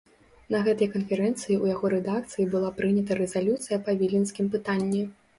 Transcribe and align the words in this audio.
На 0.53 0.59
гэтай 0.67 0.87
канферэнцыі 0.93 1.55
ў 1.57 1.65
яго 1.75 1.91
рэдакцыі 1.93 2.45
была 2.55 2.69
прынята 2.79 3.17
рэзалюцыя 3.19 3.77
па 3.91 3.95
віленскім 3.99 4.49
пытанні. 4.57 5.03